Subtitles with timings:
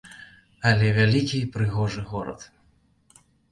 [0.69, 2.49] Але вялікі, прыгожы горад.